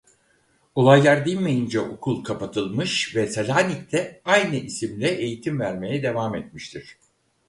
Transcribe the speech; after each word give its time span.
Olaylar 0.75 1.25
dinmeyince 1.25 1.79
okul 1.79 2.23
kapatılmış 2.23 3.15
ve 3.15 3.27
Selanik'te 3.27 4.21
aynı 4.25 4.55
isimle 4.55 5.11
eğitim 5.17 5.59
vermeye 5.59 6.03
devam 6.03 6.35
etmiştir. 6.35 6.97